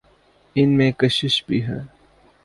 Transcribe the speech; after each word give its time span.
ان 0.55 0.69
میں 0.77 0.91
کشش 0.91 1.43
بھی 1.47 1.63
ہے۔ 1.63 1.77